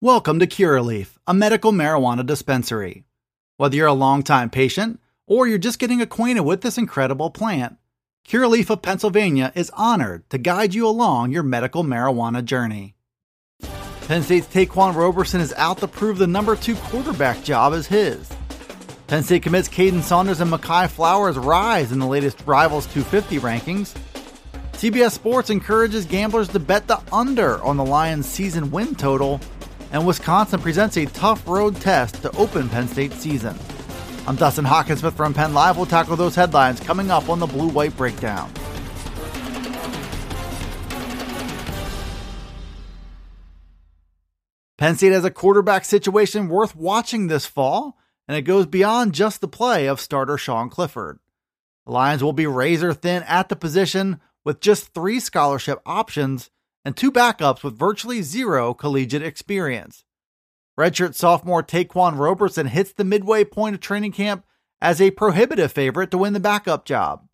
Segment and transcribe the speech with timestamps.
[0.00, 3.02] Welcome to Curaleaf, a medical marijuana dispensary.
[3.56, 7.78] Whether you're a longtime patient or you're just getting acquainted with this incredible plant,
[8.24, 12.94] Curaleaf of Pennsylvania is honored to guide you along your medical marijuana journey.
[14.06, 18.30] Penn State's Ta'Quan Roberson is out to prove the number two quarterback job is his.
[19.08, 23.98] Penn State commits Caden Saunders and Mekhi Flowers rise in the latest Rivals 250 rankings.
[24.74, 29.40] CBS Sports encourages gamblers to bet the under on the Lions' season win total
[29.92, 33.56] and Wisconsin presents a tough road test to open Penn State's season.
[34.26, 35.76] I'm Dustin Hockensmith from Penn Live.
[35.76, 38.52] We'll tackle those headlines coming up on the Blue White Breakdown.
[44.76, 49.40] Penn State has a quarterback situation worth watching this fall, and it goes beyond just
[49.40, 51.18] the play of starter Sean Clifford.
[51.86, 56.50] The Lions will be razor thin at the position with just three scholarship options
[56.88, 60.04] and two backups with virtually zero collegiate experience.
[60.80, 64.46] Redshirt sophomore Ta'Quan Roberson hits the midway point of training camp
[64.80, 67.28] as a prohibitive favorite to win the backup job.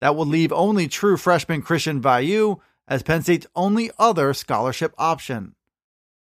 [0.00, 5.54] That would leave only true freshman Christian Veilleux as Penn State's only other scholarship option.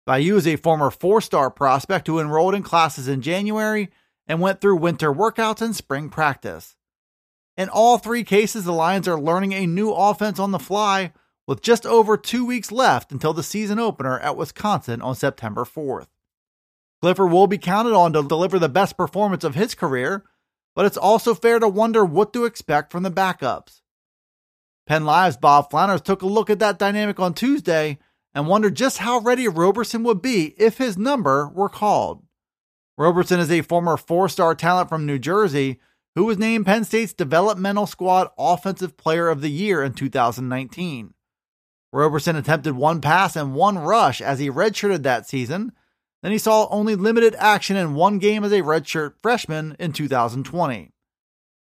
[0.05, 3.89] Veilleux is a former four star prospect who enrolled in classes in January
[4.27, 6.75] and went through winter workouts and spring practice.
[7.55, 11.13] In all three cases, the Lions are learning a new offense on the fly
[11.47, 16.07] with just over two weeks left until the season opener at Wisconsin on September 4th.
[17.01, 20.25] Clifford will be counted on to deliver the best performance of his career,
[20.75, 23.81] but it's also fair to wonder what to expect from the backups.
[24.85, 27.97] Penn Live's Bob Flounders took a look at that dynamic on Tuesday
[28.33, 32.23] and wondered just how ready Roberson would be if his number were called.
[32.97, 35.79] Roberson is a former four star talent from New Jersey
[36.15, 41.13] who was named Penn State's Developmental Squad Offensive Player of the Year in 2019.
[41.97, 45.71] Roberson attempted one pass and one rush as he redshirted that season.
[46.21, 50.91] Then he saw only limited action in one game as a redshirt freshman in 2020.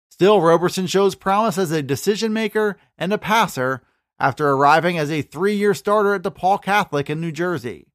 [0.10, 3.82] Still, Roberson shows promise as a decision maker and a passer
[4.20, 7.88] after arriving as a three year starter at DePaul Catholic in New Jersey.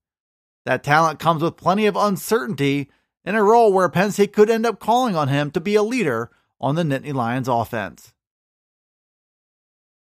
[0.66, 2.90] That talent comes with plenty of uncertainty
[3.24, 5.82] in a role where Penn State could end up calling on him to be a
[5.82, 6.30] leader
[6.60, 8.12] on the Nittany Lions offense.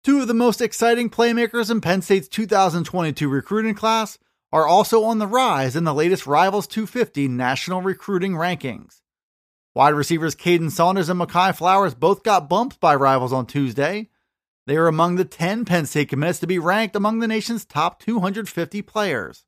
[0.04, 4.18] Two of the most exciting playmakers in Penn State's 2022 recruiting class
[4.52, 9.00] are also on the rise in the latest Rivals 250 national recruiting rankings.
[9.76, 14.10] Wide receivers Caden Saunders and Mekhi Flowers both got bumped by Rivals on Tuesday.
[14.66, 18.00] They are among the 10 Penn State commits to be ranked among the nation's top
[18.00, 19.44] 250 players.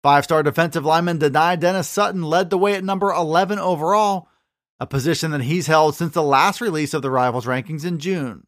[0.00, 4.28] Five star defensive lineman Dani Dennis Sutton led the way at number 11 overall,
[4.78, 8.46] a position that he's held since the last release of the Rivals rankings in June.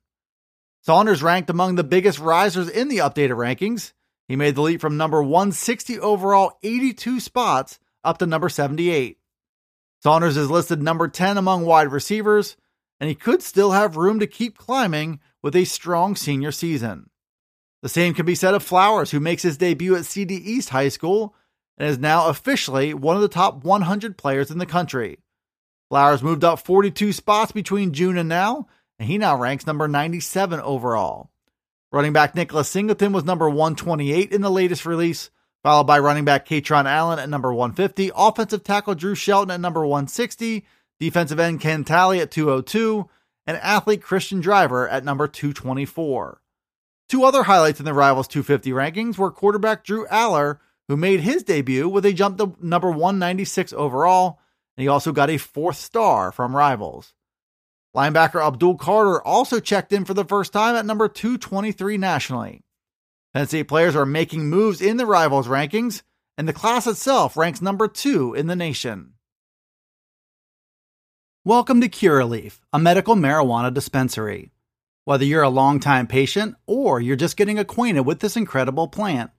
[0.89, 3.93] Saunders ranked among the biggest risers in the updated rankings.
[4.27, 9.19] He made the leap from number 160 overall, 82 spots, up to number 78.
[10.03, 12.57] Saunders is listed number 10 among wide receivers,
[13.01, 17.11] and he could still have room to keep climbing with a strong senior season.
[17.83, 20.89] The same can be said of Flowers, who makes his debut at CD East High
[20.89, 21.35] School
[21.77, 25.19] and is now officially one of the top 100 players in the country.
[25.91, 30.61] Flowers moved up 42 spots between June and now and he now ranks number 97
[30.61, 31.31] overall.
[31.91, 35.31] Running back Nicholas Singleton was number 128 in the latest release,
[35.63, 39.87] followed by running back Kaytron Allen at number 150, offensive tackle Drew Shelton at number
[39.87, 40.67] 160,
[41.01, 43.09] defensive end Ken Talley at 202,
[43.47, 46.43] and athlete Christian Driver at number 224.
[47.09, 51.43] Two other highlights in the Rivals 250 rankings were quarterback Drew Allar, who made his
[51.43, 54.41] debut with a jump to number 196 overall,
[54.77, 57.15] and he also got a fourth star from Rivals.
[57.97, 62.61] Linebacker Abdul Carter also checked in for the first time at number 223 nationally.
[63.33, 66.03] Penn State players are making moves in the rivals rankings,
[66.37, 69.15] and the class itself ranks number two in the nation.
[71.45, 74.53] Welcome to Curaleaf, a medical marijuana dispensary.
[75.05, 79.31] Whether you're a longtime patient or you're just getting acquainted with this incredible plant,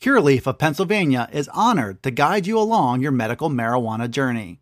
[0.00, 4.60] Curaleaf of Pennsylvania is honored to guide you along your medical marijuana journey.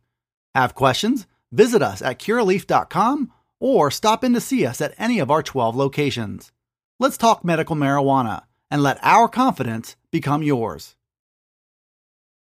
[0.55, 1.27] Have questions?
[1.51, 5.77] Visit us at curaleaf.com or stop in to see us at any of our 12
[5.77, 6.51] locations.
[6.99, 10.97] Let's talk medical marijuana and let our confidence become yours.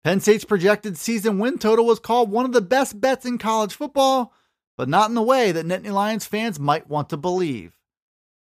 [0.04, 3.74] Penn State's projected season win total was called one of the best bets in college
[3.74, 4.34] football,
[4.78, 7.78] but not in the way that Nittany Lions fans might want to believe.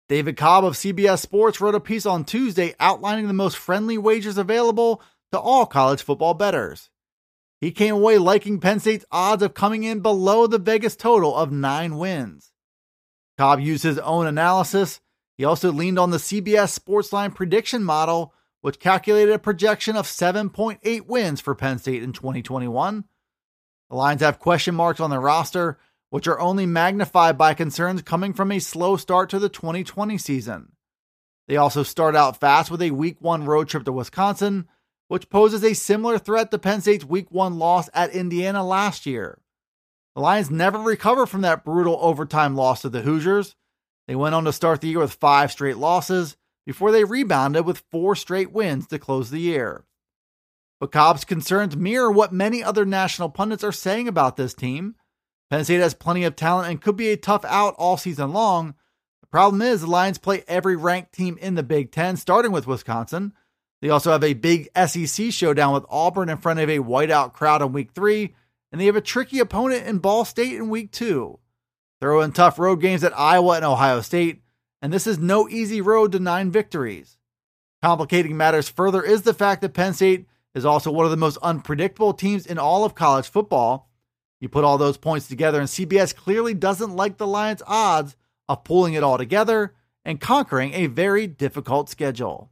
[0.08, 4.38] David Cobb of CBS Sports wrote a piece on Tuesday outlining the most friendly wagers
[4.38, 6.90] available to all college football bettors.
[7.60, 11.50] He came away liking Penn State's odds of coming in below the Vegas total of
[11.50, 12.52] nine wins.
[13.38, 15.00] Cobb used his own analysis.
[15.38, 21.06] He also leaned on the CBS Sportsline prediction model, which calculated a projection of 7.8
[21.06, 23.04] wins for Penn State in 2021.
[23.88, 25.78] The Lions have question marks on their roster,
[26.10, 30.72] which are only magnified by concerns coming from a slow start to the 2020 season.
[31.48, 34.66] They also start out fast with a week one road trip to Wisconsin,
[35.08, 39.38] which poses a similar threat to Penn State's week one loss at Indiana last year.
[40.14, 43.54] The Lions never recovered from that brutal overtime loss to the Hoosiers.
[44.08, 47.84] They went on to start the year with five straight losses before they rebounded with
[47.90, 49.84] four straight wins to close the year.
[50.80, 54.94] But Cobb's concerns mirror what many other national pundits are saying about this team.
[55.50, 58.74] Penn State has plenty of talent and could be a tough out all season long.
[59.20, 62.66] The problem is the Lions play every ranked team in the Big Ten, starting with
[62.66, 63.32] Wisconsin.
[63.82, 67.62] They also have a big SEC showdown with Auburn in front of a whiteout crowd
[67.62, 68.34] in week three,
[68.72, 71.38] and they have a tricky opponent in Ball State in week two.
[72.00, 74.42] Throw in tough road games at Iowa and Ohio State,
[74.82, 77.18] and this is no easy road to nine victories.
[77.82, 81.36] Complicating matters further is the fact that Penn State is also one of the most
[81.42, 83.90] unpredictable teams in all of college football.
[84.40, 88.16] You put all those points together, and CBS clearly doesn't like the Lions' odds
[88.48, 89.74] of pulling it all together
[90.04, 92.50] and conquering a very difficult schedule.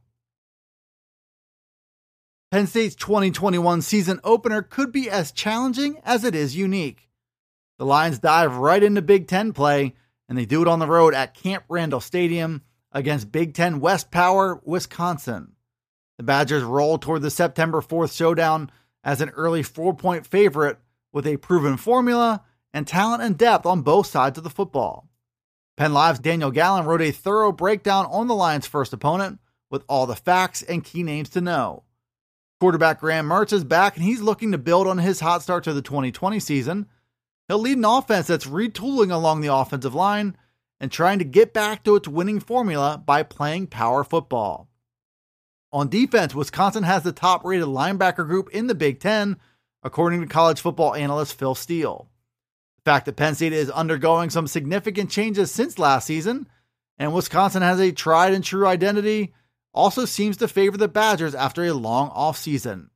[2.55, 7.09] Penn State's 2021 season opener could be as challenging as it is unique.
[7.77, 9.93] The Lions dive right into Big Ten play,
[10.29, 12.61] and they do it on the road at Camp Randall Stadium
[12.93, 15.51] against Big Ten West Power, Wisconsin.
[16.17, 18.71] The Badgers roll toward the September 4th showdown
[19.03, 20.77] as an early four point favorite
[21.11, 22.41] with a proven formula
[22.73, 25.09] and talent and depth on both sides of the football.
[25.75, 30.05] Penn Live's Daniel Gallen wrote a thorough breakdown on the Lions' first opponent with all
[30.05, 31.84] the facts and key names to know.
[32.59, 35.73] Quarterback Graham Mertz is back and he's looking to build on his hot start to
[35.73, 36.87] the 2020 season.
[37.47, 40.37] He'll lead an offense that's retooling along the offensive line
[40.79, 44.69] and trying to get back to its winning formula by playing power football.
[45.71, 49.37] On defense, Wisconsin has the top rated linebacker group in the Big Ten,
[49.83, 52.07] according to college football analyst Phil Steele.
[52.77, 56.47] The fact that Penn State is undergoing some significant changes since last season,
[56.97, 59.33] and Wisconsin has a tried and true identity,
[59.75, 62.89] also seems to favor the Badgers after a long offseason.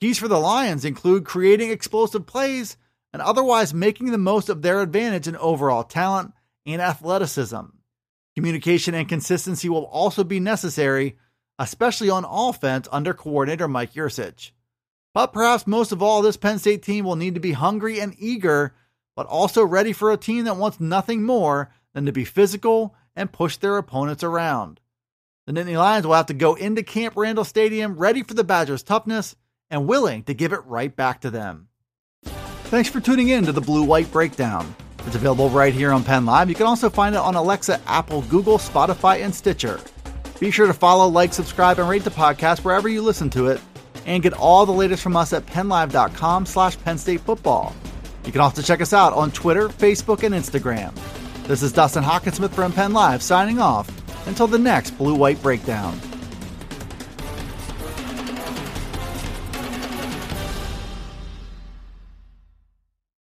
[0.00, 2.76] Keys for the Lions include creating explosive plays
[3.12, 6.32] and otherwise making the most of their advantage in overall talent
[6.66, 7.60] and athleticism.
[8.34, 11.16] Communication and consistency will also be necessary
[11.58, 14.52] especially on offense under coordinator Mike Yurcich.
[15.12, 18.14] But perhaps most of all, this Penn State team will need to be hungry and
[18.18, 18.74] eager,
[19.16, 23.32] but also ready for a team that wants nothing more than to be physical and
[23.32, 24.80] push their opponents around.
[25.48, 28.82] The Nittany Lions will have to go into Camp Randall Stadium ready for the Badgers'
[28.82, 29.34] toughness
[29.70, 31.68] and willing to give it right back to them.
[32.64, 34.74] Thanks for tuning in to the Blue White Breakdown.
[35.06, 36.50] It's available right here on Penn Live.
[36.50, 39.80] You can also find it on Alexa, Apple, Google, Spotify, and Stitcher.
[40.38, 43.58] Be sure to follow, like, subscribe, and rate the podcast wherever you listen to it,
[44.04, 47.74] and get all the latest from us at PennLive.com slash Penn State Football.
[48.26, 50.94] You can also check us out on Twitter, Facebook, and Instagram.
[51.44, 53.90] This is Dustin Hockensmith from Penn Live signing off
[54.28, 55.98] until the next Blue White Breakdown.